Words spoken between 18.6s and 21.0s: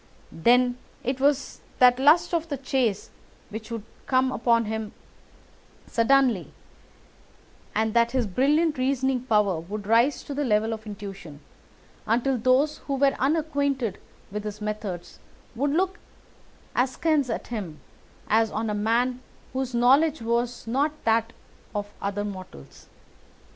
a man whose knowledge was not